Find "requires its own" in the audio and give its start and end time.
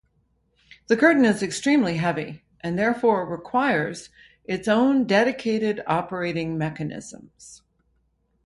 3.23-5.03